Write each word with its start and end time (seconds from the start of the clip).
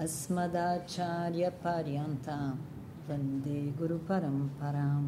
Asmadacharya 0.00 1.52
Paryantam 1.62 2.56
Vande 3.06 3.76
Guru 3.76 3.98
Paramparam 3.98 5.04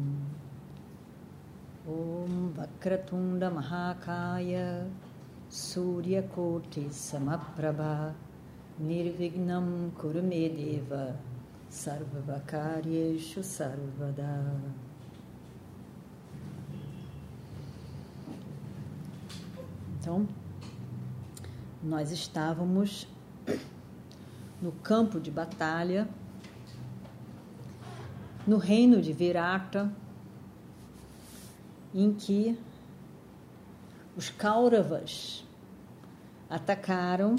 Om 1.87 2.53
Vakratunda 2.55 3.49
Mahakaya 3.51 4.87
Suryakoti 5.49 6.89
Samaprabha 6.91 8.13
Nirvignam 8.79 9.89
Kurumedeva 9.93 11.15
Sarvavakaryeshu 11.71 13.41
Sarvada 13.41 14.61
Então, 19.99 20.27
nós 21.81 22.11
estávamos 22.11 23.07
no 24.63 24.71
campo 24.71 25.19
de 25.19 25.29
batalha, 25.29 26.07
no 28.47 28.55
reino 28.55 29.01
de 29.01 29.11
Virata, 29.11 29.91
em 31.93 32.13
que 32.13 32.57
os 34.15 34.29
Kauravas 34.29 35.45
atacaram, 36.49 37.35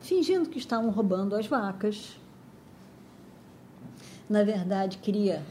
fingindo 0.00 0.48
que 0.48 0.58
estavam 0.58 0.88
roubando 0.88 1.36
as 1.36 1.46
vacas. 1.46 2.18
Na 4.30 4.42
verdade, 4.42 4.96
queria, 4.96 5.44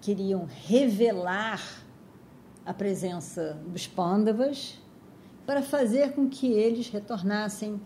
queriam 0.00 0.48
revelar 0.66 1.62
a 2.66 2.74
presença 2.74 3.56
dos 3.68 3.86
Pandavas 3.86 4.80
para 5.46 5.62
fazer 5.62 6.12
com 6.12 6.28
que 6.28 6.48
eles 6.48 6.88
retornassem 6.88 7.80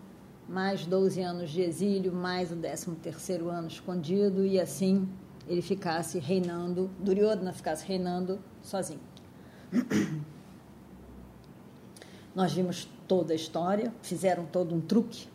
mais 0.47 0.85
12 0.85 1.21
anos 1.21 1.49
de 1.49 1.61
exílio, 1.61 2.13
mais 2.13 2.51
o 2.51 2.55
13º 2.55 3.47
ano 3.47 3.67
escondido 3.67 4.45
e 4.45 4.59
assim 4.59 5.09
ele 5.47 5.61
ficasse 5.61 6.19
reinando, 6.19 6.89
Duryodhana 6.99 7.53
ficasse 7.53 7.85
reinando 7.85 8.39
sozinho. 8.61 8.99
Nós 12.33 12.51
vimos 12.53 12.89
toda 13.07 13.33
a 13.33 13.35
história, 13.35 13.93
fizeram 14.01 14.45
todo 14.45 14.73
um 14.75 14.81
truque. 14.81 15.27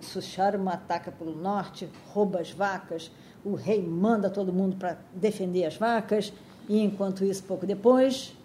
Susharma 0.00 0.74
ataca 0.74 1.10
pelo 1.10 1.34
norte, 1.34 1.88
rouba 2.12 2.40
as 2.40 2.52
vacas, 2.52 3.10
o 3.44 3.54
rei 3.54 3.82
manda 3.82 4.30
todo 4.30 4.52
mundo 4.52 4.76
para 4.76 4.98
defender 5.12 5.64
as 5.64 5.76
vacas, 5.76 6.32
e 6.68 6.80
enquanto 6.80 7.24
isso, 7.24 7.42
pouco 7.42 7.66
depois, 7.66 8.36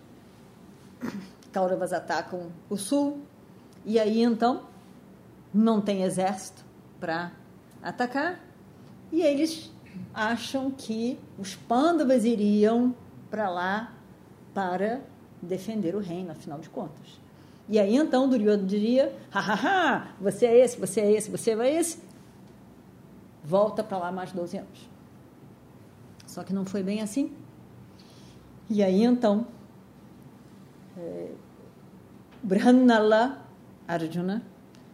Kauravas 1.52 1.94
atacam 1.94 2.52
o 2.68 2.78
sul, 2.78 3.22
e 3.86 4.00
aí 4.00 4.22
então 4.22 4.64
não 5.54 5.82
tem 5.82 6.04
exército 6.04 6.64
para 7.00 7.32
atacar, 7.82 8.40
e 9.12 9.22
eles 9.22 9.72
acham 10.14 10.72
que 10.72 11.20
os 11.38 11.56
Pandavas 11.56 12.26
iriam 12.26 12.96
para 13.30 13.50
lá 13.50 13.94
para 14.54 15.02
defender 15.42 15.96
o 15.96 16.00
reino, 16.00 16.32
afinal 16.32 16.60
de 16.60 16.70
contas. 16.70 17.22
E 17.68 17.80
aí 17.80 17.96
então 17.96 18.30
Duryodhana 18.30 18.68
diria: 18.68 19.16
hahaha, 19.32 20.16
você 20.20 20.46
é 20.46 20.58
esse, 20.60 20.80
você 20.80 21.02
é 21.02 21.12
esse, 21.12 21.30
você 21.30 21.52
é 21.52 21.80
esse. 21.80 22.00
Volta 23.44 23.84
para 23.84 23.98
lá 23.98 24.12
mais 24.12 24.32
12 24.32 24.58
anos. 24.58 24.90
Só 26.26 26.44
que 26.44 26.54
não 26.54 26.66
foi 26.66 26.82
bem 26.82 27.02
assim. 27.02 27.32
E 28.70 28.82
aí 28.82 29.04
então, 29.04 29.46
é, 30.98 31.32
Arjuna 33.88 34.44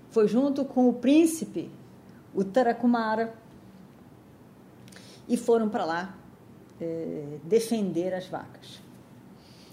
foi 0.10 0.28
junto 0.28 0.66
com 0.66 0.90
o 0.90 0.94
príncipe 0.94 1.72
Uttarakumara 2.34 3.34
e 5.28 5.38
foram 5.38 5.70
para 5.70 5.86
lá 5.86 6.16
é, 6.80 7.38
defender 7.44 8.14
as 8.14 8.28
vacas. 8.28 8.82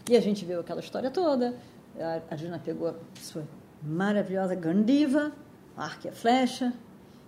E 0.08 0.16
a 0.16 0.20
gente 0.20 0.44
viu 0.44 0.60
aquela 0.60 0.80
história 0.80 1.10
toda. 1.10 1.56
A 1.98 2.32
Arjuna 2.32 2.58
pegou 2.58 2.88
a 2.88 2.94
sua 3.20 3.46
maravilhosa 3.82 4.54
Gandiva, 4.54 5.32
arco 5.76 6.06
e 6.06 6.10
a 6.10 6.12
flecha, 6.12 6.72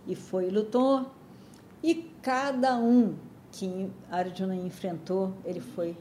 e 0.06 0.14
foi 0.14 0.48
e 0.48 0.50
lutou. 0.50 1.10
E 1.82 2.10
cada 2.22 2.76
um 2.76 3.16
que 3.50 3.90
Arjuna 4.10 4.54
enfrentou, 4.54 5.34
ele 5.44 5.60
foi 5.60 5.96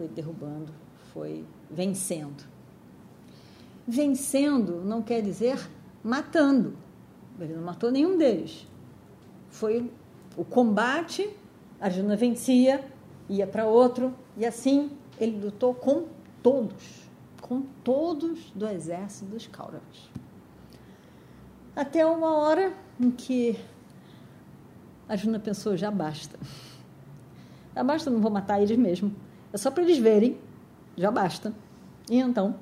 foi 0.00 0.08
derrubando, 0.08 0.72
foi 1.12 1.44
vencendo. 1.70 2.44
Vencendo 3.86 4.82
não 4.84 5.02
quer 5.02 5.22
dizer 5.22 5.58
matando. 6.02 6.76
Ele 7.38 7.54
não 7.54 7.62
matou 7.62 7.90
nenhum 7.90 8.16
deles. 8.18 8.66
Foi 9.48 9.90
o 10.36 10.44
combate, 10.44 11.28
Arjuna 11.80 12.16
vencia, 12.16 12.84
ia 13.28 13.46
para 13.46 13.66
outro, 13.66 14.14
e 14.36 14.44
assim 14.44 14.90
ele 15.18 15.40
lutou 15.40 15.74
com 15.74 16.06
todos, 16.42 17.08
com 17.40 17.62
todos 17.84 18.50
do 18.54 18.66
exército 18.66 19.30
dos 19.30 19.46
Kauravas. 19.46 20.10
Até 21.74 22.04
uma 22.04 22.36
hora 22.36 22.72
em 22.98 23.10
que 23.10 23.58
Arjuna 25.08 25.38
pensou, 25.38 25.76
já 25.76 25.90
basta. 25.90 26.38
Já 27.74 27.82
basta, 27.82 28.10
não 28.10 28.20
vou 28.20 28.30
matar 28.30 28.60
eles 28.60 28.76
mesmo. 28.76 29.14
É 29.52 29.56
só 29.56 29.70
para 29.70 29.82
eles 29.82 29.98
verem, 29.98 30.38
já 30.96 31.10
basta. 31.10 31.52
E 32.08 32.18
então, 32.18 32.54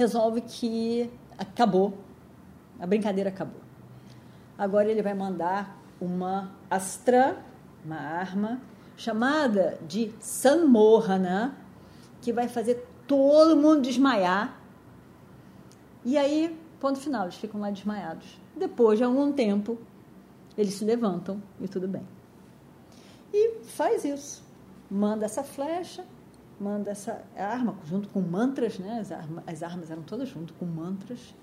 resolve 0.00 0.40
que 0.40 1.10
acabou, 1.36 1.98
a 2.78 2.86
brincadeira 2.86 3.28
acabou. 3.28 3.60
Agora 4.56 4.88
ele 4.90 5.02
vai 5.02 5.14
mandar 5.14 5.78
uma 6.00 6.52
astra, 6.70 7.44
uma 7.84 7.96
arma, 7.96 8.60
chamada 8.96 9.78
de 9.86 10.12
Sanmohana, 10.20 11.56
que 12.22 12.32
vai 12.32 12.48
fazer 12.48 12.86
todo 13.06 13.56
mundo 13.56 13.82
desmaiar. 13.82 14.58
E 16.04 16.16
aí, 16.16 16.58
ponto 16.78 16.98
final, 16.98 17.24
eles 17.24 17.36
ficam 17.36 17.60
lá 17.60 17.70
desmaiados. 17.70 18.40
Depois 18.56 18.98
de 18.98 19.04
algum 19.04 19.32
tempo, 19.32 19.78
eles 20.56 20.74
se 20.74 20.84
levantam 20.84 21.42
e 21.60 21.68
tudo 21.68 21.86
bem. 21.86 22.06
E 23.32 23.64
faz 23.64 24.04
isso 24.04 24.42
manda 24.90 25.24
essa 25.24 25.44
flecha, 25.44 26.04
manda 26.60 26.90
essa 26.90 27.24
arma, 27.34 27.74
junto 27.88 28.08
com 28.10 28.20
mantras, 28.20 28.78
né? 28.78 29.00
As, 29.00 29.10
as 29.46 29.62
armas 29.62 29.90
eram 29.90 30.02
todas 30.02 30.28
junto 30.28 30.52
com 30.54 30.66
mantras. 30.66 31.34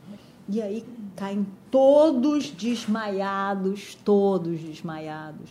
E 0.48 0.62
aí 0.62 0.86
caem 1.16 1.46
todos 1.72 2.52
desmaiados, 2.52 3.96
todos 3.96 4.60
desmaiados. 4.62 5.50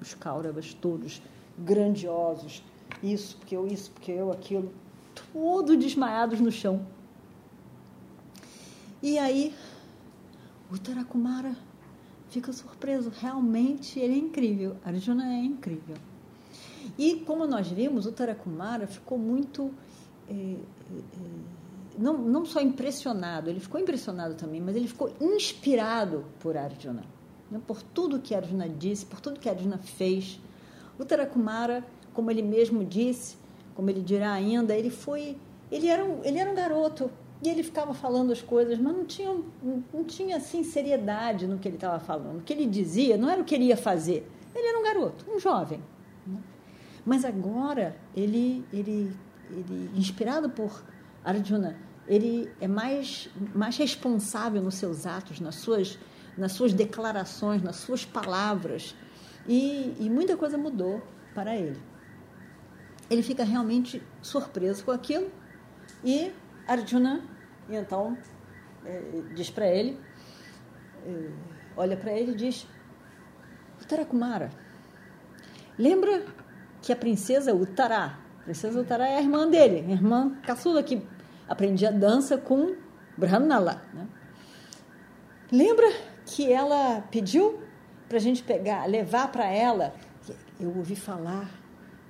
Os 0.00 0.14
Kauravas 0.14 0.74
todos 0.74 1.22
grandiosos. 1.58 2.62
Isso, 3.02 3.36
porque 3.38 3.56
eu, 3.56 3.66
isso, 3.66 3.90
porque 3.90 4.12
eu, 4.12 4.30
aquilo. 4.30 4.72
Todos 5.32 5.76
desmaiados 5.78 6.38
no 6.40 6.52
chão. 6.52 6.86
E 9.02 9.18
aí, 9.18 9.54
o 10.70 10.78
Tarakumara 10.78 11.56
fica 12.28 12.52
surpreso. 12.52 13.10
Realmente 13.18 13.98
ele 13.98 14.14
é 14.14 14.18
incrível. 14.18 14.76
Arjuna 14.84 15.32
é 15.34 15.42
incrível. 15.42 15.96
E 16.98 17.16
como 17.16 17.46
nós 17.46 17.68
vimos, 17.68 18.06
o 18.06 18.12
Tarakumara 18.12 18.86
ficou 18.86 19.18
muito. 19.18 19.72
É, 20.28 20.32
é, 20.32 20.56
não, 21.98 22.16
não 22.16 22.44
só 22.44 22.60
impressionado, 22.60 23.50
ele 23.50 23.60
ficou 23.60 23.80
impressionado 23.80 24.34
também, 24.34 24.60
mas 24.60 24.76
ele 24.76 24.88
ficou 24.88 25.12
inspirado 25.20 26.24
por 26.38 26.56
Arjuna. 26.56 27.04
Né? 27.50 27.60
Por 27.66 27.82
tudo 27.82 28.20
que 28.20 28.34
Arjuna 28.34 28.68
disse, 28.68 29.04
por 29.04 29.20
tudo 29.20 29.40
que 29.40 29.48
Arjuna 29.48 29.78
fez. 29.78 30.40
O 30.98 31.04
Tarakumara, 31.04 31.84
como 32.14 32.30
ele 32.30 32.42
mesmo 32.42 32.84
disse, 32.84 33.36
como 33.74 33.90
ele 33.90 34.02
dirá 34.02 34.32
ainda, 34.32 34.74
ele 34.74 34.90
foi. 34.90 35.36
Ele 35.70 35.88
era 35.88 36.04
um, 36.04 36.24
ele 36.24 36.38
era 36.38 36.50
um 36.50 36.54
garoto, 36.54 37.10
e 37.42 37.48
ele 37.48 37.62
ficava 37.62 37.94
falando 37.94 38.32
as 38.32 38.42
coisas, 38.42 38.78
mas 38.78 38.94
não 38.94 39.04
tinha, 39.04 39.34
não 39.92 40.04
tinha 40.04 40.36
assim, 40.36 40.62
seriedade 40.62 41.46
no 41.46 41.58
que 41.58 41.66
ele 41.66 41.76
estava 41.76 41.98
falando. 41.98 42.38
O 42.38 42.42
que 42.42 42.52
ele 42.52 42.66
dizia 42.66 43.16
não 43.16 43.30
era 43.30 43.40
o 43.40 43.44
que 43.44 43.54
ele 43.54 43.64
ia 43.64 43.76
fazer. 43.76 44.30
Ele 44.54 44.66
era 44.66 44.78
um 44.78 44.82
garoto, 44.82 45.24
um 45.30 45.38
jovem. 45.38 45.80
Mas 47.10 47.24
agora, 47.24 47.96
ele, 48.14 48.64
ele, 48.72 49.12
ele 49.50 49.90
inspirado 49.96 50.48
por 50.48 50.80
Arjuna, 51.24 51.76
ele 52.06 52.48
é 52.60 52.68
mais, 52.68 53.28
mais 53.52 53.76
responsável 53.76 54.62
nos 54.62 54.76
seus 54.76 55.06
atos, 55.06 55.40
nas 55.40 55.56
suas, 55.56 55.98
nas 56.38 56.52
suas 56.52 56.72
declarações, 56.72 57.64
nas 57.64 57.74
suas 57.74 58.04
palavras. 58.04 58.94
E, 59.44 59.92
e 59.98 60.08
muita 60.08 60.36
coisa 60.36 60.56
mudou 60.56 61.02
para 61.34 61.56
ele. 61.56 61.82
Ele 63.10 63.24
fica 63.24 63.42
realmente 63.42 64.00
surpreso 64.22 64.84
com 64.84 64.92
aquilo 64.92 65.32
e 66.04 66.30
Arjuna, 66.64 67.24
então, 67.68 68.16
é, 68.86 69.22
diz 69.34 69.50
para 69.50 69.66
ele, 69.66 69.98
é, 71.04 71.30
olha 71.76 71.96
para 71.96 72.12
ele 72.12 72.30
e 72.30 72.36
diz, 72.36 72.68
Uttarakumara, 73.82 74.52
lembra 75.76 76.38
que 76.82 76.92
a 76.92 76.96
princesa 76.96 77.54
Uttara, 77.54 78.18
a 78.40 78.44
princesa 78.44 78.80
Uttara 78.80 79.06
é 79.06 79.18
a 79.18 79.22
irmã 79.22 79.48
dele, 79.48 79.84
a 79.88 79.92
irmã 79.92 80.36
caçula 80.42 80.82
que 80.82 81.02
aprendia 81.48 81.92
dança 81.92 82.38
com 82.38 82.74
Brahmanala. 83.16 83.82
Né? 83.92 84.06
Lembra 85.52 85.86
que 86.24 86.50
ela 86.50 87.02
pediu 87.10 87.60
para 88.08 88.18
a 88.18 88.20
gente 88.20 88.42
pegar, 88.42 88.86
levar 88.86 89.30
para 89.30 89.46
ela? 89.46 89.94
Eu 90.58 90.76
ouvi 90.76 90.96
falar 90.96 91.50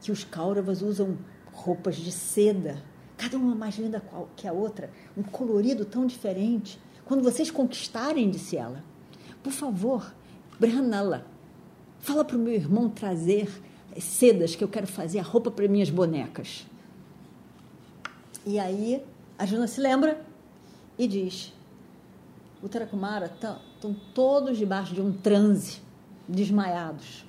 que 0.00 0.12
os 0.12 0.24
Kauravas 0.24 0.82
usam 0.82 1.18
roupas 1.52 1.96
de 1.96 2.12
seda, 2.12 2.82
cada 3.16 3.36
uma 3.36 3.54
mais 3.54 3.76
linda 3.76 4.02
que 4.36 4.46
a 4.46 4.52
outra, 4.52 4.90
um 5.16 5.22
colorido 5.22 5.84
tão 5.84 6.06
diferente. 6.06 6.80
Quando 7.04 7.22
vocês 7.22 7.50
conquistarem, 7.50 8.30
disse 8.30 8.56
ela, 8.56 8.84
por 9.42 9.52
favor, 9.52 10.14
Brahmanala, 10.58 11.26
fala 11.98 12.24
para 12.24 12.36
o 12.36 12.40
meu 12.40 12.54
irmão 12.54 12.88
trazer 12.88 13.48
sedas 13.98 14.54
que 14.54 14.62
eu 14.62 14.68
quero 14.68 14.86
fazer 14.86 15.18
a 15.18 15.22
roupa 15.22 15.50
para 15.50 15.66
minhas 15.68 15.90
bonecas. 15.90 16.66
E 18.46 18.58
aí 18.58 19.02
a 19.38 19.46
Juna 19.46 19.66
se 19.66 19.80
lembra 19.80 20.24
e 20.98 21.06
diz: 21.06 21.52
o 22.62 22.68
Tarakumara 22.68 23.26
estão 23.26 23.94
todos 24.14 24.58
debaixo 24.58 24.94
de 24.94 25.00
um 25.00 25.12
transe, 25.12 25.80
desmaiados. 26.28 27.24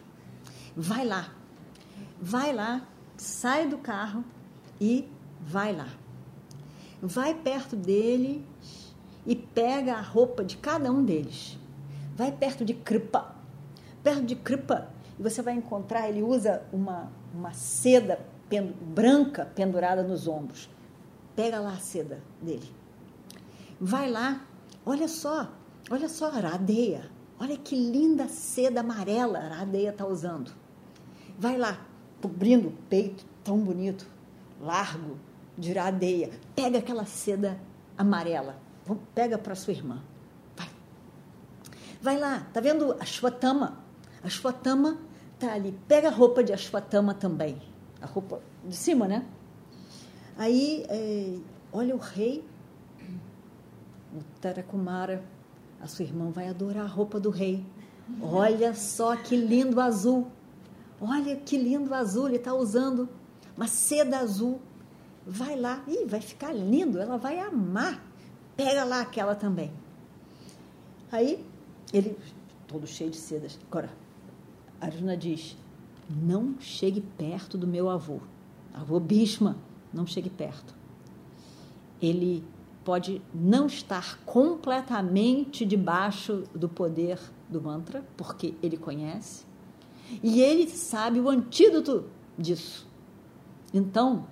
Vai 0.76 1.06
lá, 1.06 1.34
vai 2.22 2.54
lá, 2.54 2.86
sai 3.18 3.68
do 3.68 3.78
carro 3.78 4.24
e 4.80 5.08
vai 5.40 5.76
lá. 5.76 5.88
Vai 7.02 7.34
perto 7.34 7.76
deles 7.76 8.42
e 9.26 9.36
pega 9.36 9.96
a 9.96 10.02
roupa 10.02 10.44
de 10.44 10.58
cada 10.58 10.92
um 10.92 11.04
deles. 11.04 11.58
Vai 12.16 12.32
perto 12.32 12.64
de 12.64 12.74
Kripa. 12.74 13.36
Perto 14.04 14.24
de 14.24 14.36
Kripa, 14.36 14.90
e 15.18 15.24
você 15.24 15.42
vai 15.42 15.54
encontrar, 15.54 16.10
ele 16.10 16.24
usa 16.24 16.64
uma, 16.72 17.12
uma 17.34 17.54
seda 17.54 18.20
branca 18.82 19.46
pendurada 19.56 20.04
nos 20.04 20.28
ombros. 20.28 20.70
Pega 21.36 21.60
lá 21.60 21.74
a 21.74 21.78
seda 21.78 22.22
dele. 22.42 22.70
Vai 23.80 24.10
lá, 24.10 24.46
olha 24.86 25.08
só, 25.08 25.50
olha 25.90 26.10
só 26.10 26.30
a 26.30 26.36
aradeia. 26.36 27.10
Olha 27.40 27.58
que 27.58 27.76
linda 27.76 28.28
seda 28.28 28.82
amarela 28.82 29.40
a 29.40 29.46
aradeia 29.46 29.90
está 29.90 30.06
usando. 30.06 30.52
Vai 31.40 31.58
lá, 31.58 31.84
cobrindo 32.22 32.68
o 32.68 32.72
peito, 32.88 33.26
tão 33.44 33.58
bonito, 33.58 34.06
largo, 34.60 35.18
de 35.58 35.72
aradeia. 35.78 36.30
Pega 36.56 36.80
aquela 36.80 37.06
seda 37.06 37.60
amarela. 37.98 38.58
Pega 39.16 39.38
para 39.38 39.56
sua 39.56 39.74
irmã. 39.74 40.04
Vai. 40.56 40.70
Vai 42.02 42.18
lá, 42.20 42.48
tá 42.54 42.60
vendo 42.60 42.96
a 43.00 43.06
Shwatama? 43.06 43.81
A 44.24 44.30
Shwatama 44.30 44.98
tá 45.40 45.54
ali. 45.54 45.78
Pega 45.88 46.10
a 46.10 46.12
roupa 46.12 46.44
de 46.44 46.54
Ashwatama 46.54 47.14
também. 47.14 47.62
A 48.02 48.06
roupa 48.06 48.42
de 48.64 48.76
cima, 48.76 49.08
né? 49.08 49.26
Aí, 50.38 50.86
é, 50.90 51.38
olha 51.72 51.96
o 51.96 52.00
rei, 52.00 52.44
o 54.14 54.24
Tarakumara, 54.40 55.24
a 55.80 55.88
sua 55.88 56.06
irmã 56.06 56.30
vai 56.30 56.48
adorar 56.48 56.86
a 56.86 56.88
roupa 56.88 57.20
do 57.20 57.30
rei. 57.30 57.66
Olha 58.22 58.74
só 58.74 59.16
que 59.16 59.36
lindo 59.36 59.80
azul. 59.80 60.28
Olha 61.00 61.36
que 61.36 61.58
lindo 61.58 61.94
azul, 61.94 62.28
ele 62.28 62.38
está 62.38 62.54
usando 62.54 63.10
uma 63.56 63.68
seda 63.68 64.20
azul. 64.20 64.60
Vai 65.26 65.56
lá, 65.56 65.84
e 65.88 66.06
vai 66.06 66.22
ficar 66.22 66.52
lindo, 66.52 67.00
ela 67.00 67.18
vai 67.18 67.40
amar. 67.40 68.04
Pega 68.56 68.84
lá 68.84 69.02
aquela 69.02 69.36
também. 69.36 69.72
Aí, 71.12 71.46
ele, 71.94 72.18
todo 72.68 72.88
cheio 72.88 73.10
de 73.10 73.18
sedas. 73.18 73.60
Agora, 73.68 73.90
Arjuna 74.82 75.16
diz: 75.16 75.56
Não 76.10 76.56
chegue 76.60 77.00
perto 77.00 77.58
do 77.58 77.68
meu 77.68 77.90
avô, 77.90 78.20
avô 78.74 79.00
Bhishma 79.00 79.56
não 79.94 80.08
chegue 80.08 80.30
perto. 80.30 80.74
Ele 82.02 82.44
pode 82.84 83.22
não 83.34 83.68
estar 83.68 84.18
completamente 84.26 85.64
debaixo 85.66 86.44
do 86.56 86.68
poder 86.68 87.20
do 87.48 87.62
mantra, 87.62 88.04
porque 88.18 88.56
ele 88.64 88.78
conhece, 88.78 89.46
e 90.24 90.42
ele 90.42 90.68
sabe 90.68 91.20
o 91.20 91.30
antídoto 91.30 92.06
disso. 92.38 92.88
Então, 93.74 94.26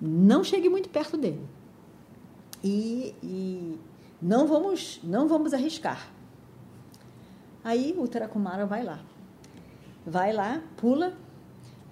não 0.00 0.42
chegue 0.42 0.68
muito 0.68 0.88
perto 0.88 1.16
dele. 1.16 1.46
E, 2.64 3.14
e 3.22 3.78
não 4.20 4.46
vamos 4.46 5.00
não 5.02 5.28
vamos 5.28 5.52
arriscar. 5.52 6.10
Aí 7.62 7.94
o 7.98 8.08
Tarakumara 8.08 8.64
vai 8.64 8.82
lá. 8.82 9.00
Vai 10.06 10.32
lá, 10.32 10.62
pula 10.76 11.14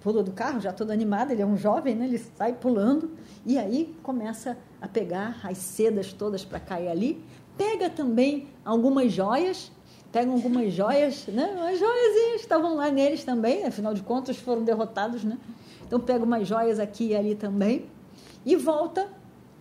pulou 0.01 0.23
do 0.23 0.31
carro, 0.31 0.59
já 0.59 0.71
todo 0.71 0.91
animado, 0.91 1.31
ele 1.31 1.41
é 1.41 1.45
um 1.45 1.57
jovem, 1.57 1.95
né? 1.95 2.05
ele 2.05 2.17
sai 2.17 2.53
pulando 2.53 3.11
e 3.45 3.57
aí 3.57 3.95
começa 4.01 4.57
a 4.81 4.87
pegar 4.87 5.39
as 5.43 5.57
sedas 5.57 6.13
todas 6.13 6.45
para 6.45 6.59
cair 6.59 6.87
ali. 6.87 7.23
Pega 7.57 7.89
também 7.89 8.47
algumas 8.63 9.11
joias, 9.11 9.71
pega 10.11 10.31
algumas 10.31 10.71
joias, 10.71 11.27
né? 11.27 11.57
As 11.69 11.77
joias 11.77 12.41
estavam 12.41 12.75
lá 12.75 12.89
neles 12.89 13.25
também, 13.25 13.65
afinal 13.65 13.93
de 13.93 14.01
contas 14.01 14.37
foram 14.37 14.63
derrotados, 14.63 15.23
né? 15.25 15.37
Então 15.85 15.99
pega 15.99 16.23
umas 16.23 16.47
joias 16.47 16.79
aqui 16.79 17.07
e 17.07 17.15
ali 17.15 17.35
também 17.35 17.85
e 18.45 18.55
volta 18.55 19.09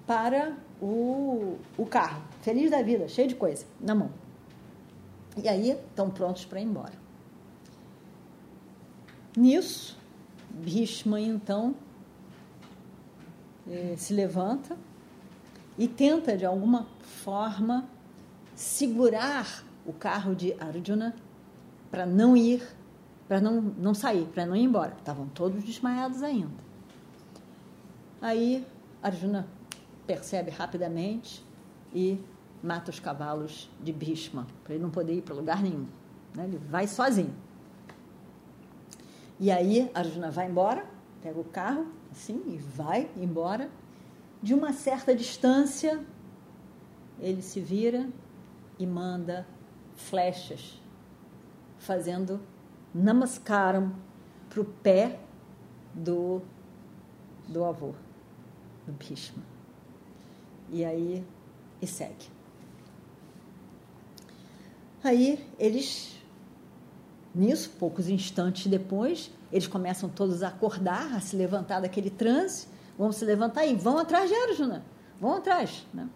para 0.07 0.53
o, 0.81 1.57
o 1.77 1.85
carro, 1.85 2.23
feliz 2.43 2.71
da 2.71 2.81
vida, 2.83 3.09
cheio 3.09 3.27
de 3.27 3.35
coisa 3.35 3.67
na 3.81 3.97
mão. 3.97 4.11
E 5.43 5.49
aí 5.49 5.71
estão 5.71 6.09
prontos 6.09 6.45
para 6.45 6.61
ir 6.61 6.65
embora. 6.65 7.08
Nisso, 9.39 9.97
Bhishma, 10.51 11.21
então, 11.21 11.73
eh, 13.69 13.95
se 13.97 14.13
levanta 14.13 14.77
e 15.79 15.87
tenta, 15.87 16.37
de 16.37 16.45
alguma 16.45 16.89
forma, 17.23 17.89
segurar 18.57 19.63
o 19.87 19.93
carro 19.93 20.35
de 20.35 20.55
Arjuna 20.55 21.15
para 21.89 22.05
não 22.05 22.37
ir, 22.37 22.67
para 23.29 23.41
não, 23.41 23.61
não 23.61 23.95
sair, 23.95 24.25
para 24.25 24.45
não 24.45 24.57
ir 24.57 24.65
embora. 24.65 24.97
Estavam 24.99 25.29
todos 25.29 25.63
desmaiados 25.63 26.21
ainda. 26.25 26.51
Aí 28.21 28.67
Arjuna 29.01 29.47
percebe 30.05 30.51
rapidamente 30.51 31.47
e 31.95 32.21
mata 32.61 32.91
os 32.91 32.99
cavalos 32.99 33.71
de 33.81 33.93
Bhishma, 33.93 34.49
para 34.65 34.75
ele 34.75 34.83
não 34.83 34.91
poder 34.91 35.15
ir 35.15 35.23
para 35.23 35.37
lugar 35.37 35.63
nenhum. 35.63 35.87
Né? 36.35 36.47
Ele 36.47 36.59
vai 36.59 36.89
sozinho. 36.89 37.47
E 39.41 39.51
aí 39.51 39.91
Arjuna 39.95 40.31
vai 40.31 40.49
embora, 40.49 40.85
pega 41.23 41.39
o 41.39 41.45
carro, 41.45 41.87
assim, 42.11 42.43
e 42.47 42.57
vai 42.57 43.11
embora. 43.17 43.71
De 44.43 44.55
uma 44.55 44.73
certa 44.73 45.15
distância, 45.15 46.05
ele 47.21 47.43
se 47.43 47.61
vira 47.61 48.09
e 48.79 48.87
manda 48.87 49.47
flechas, 49.97 50.81
fazendo 51.79 52.41
namaskaram 52.95 53.95
para 54.49 54.61
o 54.61 54.65
pé 54.65 55.21
do, 55.93 56.43
do 57.47 57.65
avô, 57.65 57.95
do 58.87 58.93
Bhishma. 58.93 59.43
E 60.71 60.85
aí, 60.85 61.25
e 61.81 61.87
segue. 61.87 62.27
Aí 65.03 65.49
eles 65.59 66.18
Nisso, 67.39 67.71
poucos 67.79 68.09
instantes 68.09 68.67
depois, 68.67 69.31
eles 69.53 69.69
começam 69.69 70.09
todos 70.09 70.43
a 70.43 70.49
acordar, 70.49 71.15
a 71.15 71.21
se 71.21 71.37
levantar 71.37 71.79
daquele 71.79 72.11
transe, 72.11 72.67
vão 72.99 73.13
se 73.13 73.25
levantar 73.25 73.65
e 73.65 73.77
vão 73.77 73.97
atrás 73.97 74.29
de 74.29 74.35
Arjuna, 74.35 74.85
vão 75.21 75.35
atrás. 75.35 75.87
Né? 75.95 76.09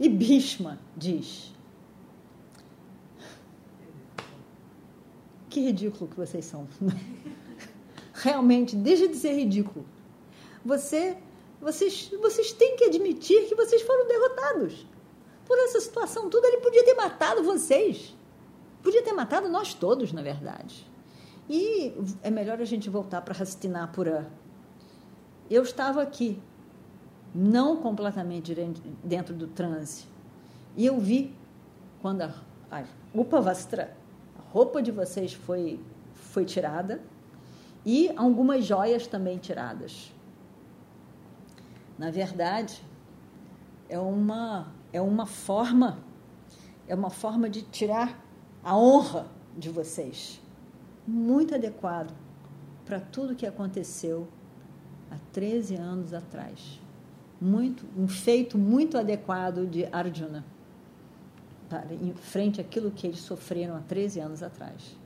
E 0.00 0.08
Bhishma 0.08 0.80
diz: 0.96 1.52
Que 5.48 5.60
ridículo 5.60 6.10
que 6.10 6.16
vocês 6.16 6.44
são. 6.44 6.66
Realmente, 8.14 8.74
deixa 8.74 9.06
de 9.06 9.14
ser 9.14 9.34
ridículo. 9.34 9.86
Você, 10.64 11.16
vocês, 11.60 12.10
vocês 12.20 12.52
têm 12.52 12.76
que 12.76 12.86
admitir 12.86 13.46
que 13.46 13.54
vocês 13.54 13.80
foram 13.82 14.08
derrotados. 14.08 14.84
Por 15.46 15.56
essa 15.56 15.80
situação 15.80 16.28
toda, 16.28 16.48
ele 16.48 16.56
podia 16.56 16.84
ter 16.84 16.94
matado 16.94 17.44
vocês. 17.44 18.12
Podia 18.84 19.02
ter 19.02 19.14
matado 19.14 19.48
nós 19.48 19.72
todos, 19.72 20.12
na 20.12 20.20
verdade. 20.20 20.86
E 21.48 21.94
é 22.22 22.30
melhor 22.30 22.60
a 22.60 22.64
gente 22.66 22.90
voltar 22.90 23.22
para 23.22 23.32
Hastinapura. 23.32 24.30
Eu 25.50 25.62
estava 25.62 26.02
aqui 26.02 26.40
não 27.34 27.78
completamente 27.78 28.54
dentro 29.02 29.34
do 29.34 29.46
transe. 29.46 30.04
E 30.76 30.84
eu 30.84 31.00
vi 31.00 31.34
quando 32.02 32.22
a, 32.22 32.34
a 32.70 32.84
Upavastra, 33.14 33.96
a 34.38 34.52
roupa 34.52 34.82
de 34.82 34.90
vocês 34.90 35.32
foi, 35.32 35.80
foi 36.12 36.44
tirada, 36.44 37.02
e 37.86 38.10
algumas 38.16 38.66
joias 38.66 39.06
também 39.06 39.38
tiradas. 39.38 40.12
Na 41.98 42.10
verdade, 42.10 42.82
é 43.88 43.98
uma, 43.98 44.72
é 44.92 45.00
uma 45.00 45.26
forma, 45.26 45.98
é 46.86 46.94
uma 46.94 47.10
forma 47.10 47.48
de 47.48 47.62
tirar 47.62 48.23
a 48.64 48.76
honra 48.76 49.26
de 49.56 49.68
vocês. 49.68 50.40
Muito 51.06 51.54
adequado 51.54 52.14
para 52.86 52.98
tudo 52.98 53.36
que 53.36 53.46
aconteceu 53.46 54.26
há 55.10 55.16
13 55.32 55.76
anos 55.76 56.14
atrás. 56.14 56.80
Muito, 57.40 57.84
um 57.96 58.08
feito 58.08 58.56
muito 58.56 58.96
adequado 58.96 59.66
de 59.66 59.84
Arjuna 59.86 60.44
para, 61.68 61.92
em 61.92 62.14
frente 62.14 62.60
àquilo 62.60 62.90
que 62.90 63.06
eles 63.06 63.18
sofreram 63.18 63.76
há 63.76 63.80
13 63.80 64.20
anos 64.20 64.42
atrás. 64.42 64.96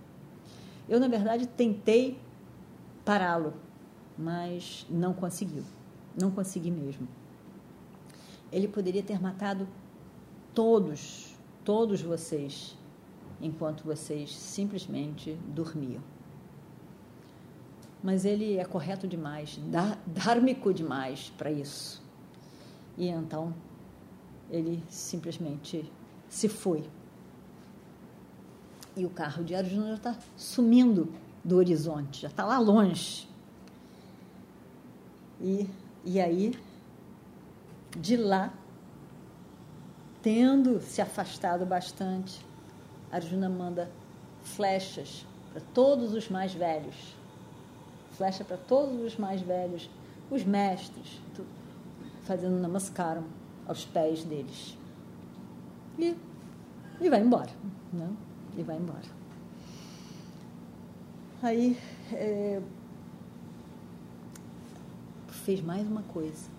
Eu, 0.89 1.01
na 1.01 1.09
verdade, 1.09 1.47
tentei 1.47 2.19
pará-lo, 3.05 3.55
mas 4.17 4.87
não 4.89 5.13
conseguiu. 5.13 5.65
Não 6.19 6.31
consegui 6.31 6.71
mesmo. 6.71 7.09
Ele 8.53 8.69
poderia 8.69 9.03
ter 9.03 9.21
matado 9.21 9.69
todos, 10.55 11.35
todos 11.65 12.01
vocês, 12.01 12.78
enquanto 13.41 13.85
vocês 13.85 14.35
simplesmente 14.35 15.35
dormiam. 15.49 16.03
Mas 18.03 18.25
ele 18.25 18.57
é 18.57 18.65
correto 18.65 19.07
demais, 19.07 19.59
dármico 20.07 20.73
demais 20.73 21.33
para 21.37 21.51
isso. 21.51 22.03
E 22.97 23.09
então 23.09 23.55
ele 24.51 24.83
simplesmente 24.89 25.91
se 26.29 26.49
foi. 26.49 26.85
E 28.97 29.05
o 29.05 29.11
carro 29.11 29.45
de 29.45 29.55
Arjuna 29.55 29.89
já 29.89 29.95
está 29.95 30.17
sumindo 30.37 31.13
do 31.45 31.57
horizonte, 31.57 32.23
já 32.23 32.29
está 32.29 32.45
lá 32.45 32.59
longe. 32.59 33.29
E, 35.41 35.69
e 36.05 36.21
aí, 36.21 36.59
de 37.97 38.17
lá, 38.17 38.53
tendo 40.21 40.81
se 40.81 41.01
afastado 41.01 41.65
bastante, 41.65 42.45
Arjuna 43.11 43.49
manda 43.49 43.91
flechas 44.43 45.27
para 45.53 45.63
todos 45.75 46.13
os 46.15 46.29
mais 46.29 46.53
velhos. 46.53 47.17
Flecha 48.13 48.45
para 48.45 48.57
todos 48.57 49.01
os 49.01 49.17
mais 49.17 49.41
velhos, 49.41 49.89
os 50.31 50.45
mestres, 50.45 51.21
fazendo 52.25 52.59
namaskaram 52.59 53.25
aos 53.67 53.85
pés 53.85 54.25
deles. 54.25 54.77
E, 55.99 56.17
e 57.01 57.09
vai 57.09 57.21
embora. 57.21 57.51
Né? 57.93 58.11
E 58.57 58.63
vai 58.63 58.77
embora. 58.77 59.19
Aí 61.43 61.79
é, 62.13 62.61
fez 65.29 65.61
mais 65.61 65.87
uma 65.87 66.03
coisa. 66.03 66.51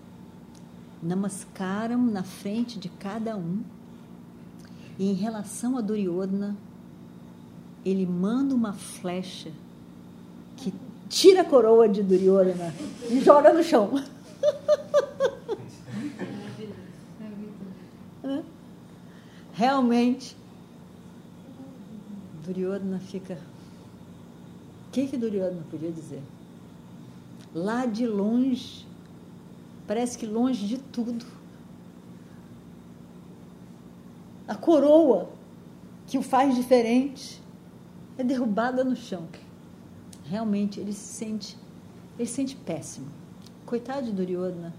Namaskaram 1.02 2.04
na 2.04 2.22
frente 2.22 2.78
de 2.78 2.88
cada 2.88 3.36
um. 3.36 3.62
E 5.00 5.10
em 5.10 5.14
relação 5.14 5.78
a 5.78 5.80
Duryodhana, 5.80 6.54
ele 7.86 8.04
manda 8.04 8.54
uma 8.54 8.74
flecha 8.74 9.50
que 10.58 10.74
tira 11.08 11.40
a 11.40 11.44
coroa 11.44 11.88
de 11.88 12.02
Duryodhana 12.02 12.74
e 13.08 13.18
joga 13.18 13.50
no 13.50 13.64
chão. 13.64 13.90
Realmente, 19.54 20.36
Duryodhana 22.44 23.00
fica 23.00 23.38
o 24.86 24.92
que, 24.92 25.06
que 25.06 25.16
Duryodhana 25.16 25.62
podia 25.70 25.90
dizer? 25.90 26.20
Lá 27.54 27.86
de 27.86 28.06
longe, 28.06 28.84
parece 29.86 30.18
que 30.18 30.26
longe 30.26 30.66
de 30.66 30.76
tudo, 30.76 31.24
a 34.50 34.56
coroa 34.56 35.30
que 36.08 36.18
o 36.18 36.22
faz 36.22 36.56
diferente 36.56 37.40
é 38.18 38.24
derrubada 38.24 38.82
no 38.82 38.96
chão. 38.96 39.28
Realmente 40.24 40.80
ele 40.80 40.92
se 40.92 41.06
sente, 41.06 41.56
ele 42.18 42.26
se 42.26 42.34
sente 42.34 42.56
péssimo. 42.56 43.06
Coitado 43.64 44.06
de 44.06 44.12
Duryodhana, 44.12 44.74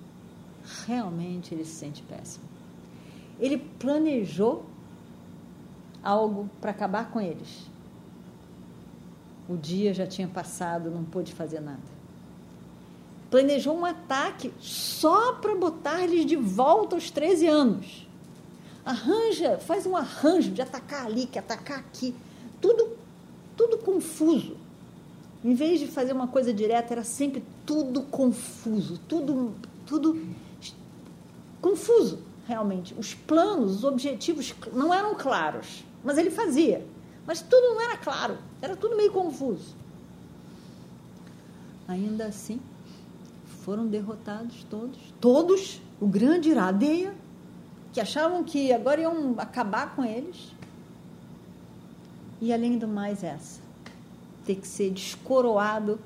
realmente 0.85 1.55
ele 1.55 1.63
se 1.63 1.71
sente 1.71 2.03
péssimo. 2.03 2.43
Ele 3.39 3.57
planejou 3.57 4.65
algo 6.03 6.49
para 6.59 6.71
acabar 6.71 7.09
com 7.09 7.21
eles. 7.21 7.65
O 9.47 9.55
dia 9.55 9.93
já 9.93 10.05
tinha 10.05 10.27
passado, 10.27 10.91
não 10.91 11.05
pôde 11.05 11.33
fazer 11.33 11.61
nada. 11.61 11.79
Planejou 13.29 13.77
um 13.77 13.85
ataque 13.85 14.51
só 14.59 15.31
para 15.35 15.55
botar 15.55 16.03
eles 16.03 16.25
de 16.25 16.35
volta 16.35 16.97
aos 16.97 17.09
13 17.09 17.47
anos. 17.47 18.10
Arranja, 18.85 19.57
faz 19.59 19.85
um 19.85 19.95
arranjo 19.95 20.51
de 20.51 20.61
atacar 20.61 21.05
ali, 21.05 21.27
que 21.27 21.37
atacar 21.37 21.79
aqui. 21.79 22.15
Tudo, 22.59 22.97
tudo 23.55 23.77
confuso. 23.77 24.57
Em 25.43 25.53
vez 25.53 25.79
de 25.79 25.87
fazer 25.87 26.13
uma 26.13 26.27
coisa 26.27 26.53
direta, 26.53 26.93
era 26.93 27.03
sempre 27.03 27.43
tudo 27.65 28.03
confuso, 28.03 28.99
tudo, 29.07 29.53
tudo 29.85 30.21
confuso, 31.59 32.19
realmente. 32.47 32.93
Os 32.97 33.13
planos, 33.13 33.77
os 33.77 33.83
objetivos 33.83 34.53
não 34.73 34.93
eram 34.93 35.15
claros, 35.15 35.83
mas 36.03 36.17
ele 36.17 36.29
fazia. 36.29 36.85
Mas 37.25 37.41
tudo 37.41 37.75
não 37.75 37.81
era 37.81 37.97
claro, 37.97 38.37
era 38.61 38.75
tudo 38.75 38.95
meio 38.95 39.11
confuso. 39.11 39.75
Ainda 41.87 42.25
assim, 42.25 42.59
foram 43.63 43.87
derrotados 43.87 44.65
todos, 44.69 44.97
todos, 45.19 45.81
o 45.99 46.07
grande 46.07 46.49
Iradeia, 46.49 47.15
que 47.93 47.99
achavam 47.99 48.43
que 48.43 48.71
agora 48.71 49.01
iam 49.01 49.35
acabar 49.37 49.95
com 49.95 50.03
eles. 50.03 50.53
E 52.39 52.51
além 52.51 52.77
do 52.77 52.87
mais 52.87 53.23
essa, 53.23 53.61
ter 54.45 54.55
que 54.55 54.67
ser 54.67 54.91
descoroado 54.91 55.99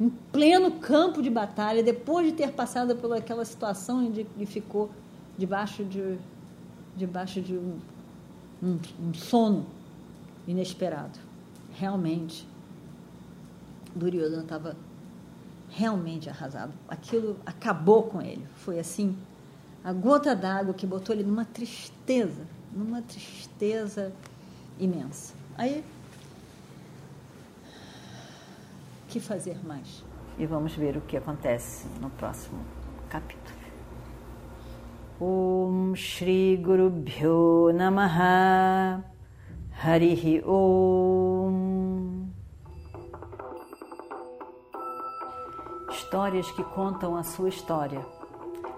em 0.00 0.08
pleno 0.32 0.70
campo 0.72 1.20
de 1.20 1.28
batalha, 1.28 1.82
depois 1.82 2.26
de 2.26 2.32
ter 2.32 2.52
passado 2.52 2.96
por 2.96 3.12
aquela 3.12 3.44
situação 3.44 4.06
onde 4.06 4.20
ele 4.20 4.46
ficou 4.46 4.90
debaixo 5.36 5.84
de, 5.84 6.18
debaixo 6.96 7.40
de 7.40 7.54
um, 7.54 7.78
um, 8.62 8.78
um 9.00 9.14
sono 9.14 9.66
inesperado. 10.46 11.18
Realmente, 11.74 12.46
Duryodhana 13.94 14.42
estava 14.42 14.76
realmente 15.70 16.30
arrasado. 16.30 16.72
Aquilo 16.88 17.36
acabou 17.44 18.04
com 18.04 18.22
ele. 18.22 18.44
Foi 18.56 18.78
assim, 18.78 19.16
a 19.84 19.92
gota 19.92 20.34
d'água 20.34 20.74
que 20.74 20.86
botou 20.86 21.14
ele 21.14 21.24
numa 21.24 21.44
tristeza, 21.44 22.46
numa 22.72 23.02
tristeza 23.02 24.12
imensa. 24.78 25.34
Aí, 25.56 25.84
que 29.08 29.18
fazer 29.20 29.58
mais? 29.64 30.04
E 30.38 30.46
vamos 30.46 30.74
ver 30.74 30.96
o 30.96 31.00
que 31.00 31.16
acontece 31.16 31.86
no 32.00 32.10
próximo 32.10 32.60
capítulo. 33.08 33.58
Om 35.20 35.96
Shri 35.96 36.56
Guru 36.56 36.90
Bhyo 36.90 37.72
Namaha 37.72 39.02
Harihi 39.82 40.42
Om. 40.44 42.28
Histórias 45.90 46.48
que 46.52 46.62
contam 46.62 47.16
a 47.16 47.24
sua 47.24 47.48
história, 47.48 48.06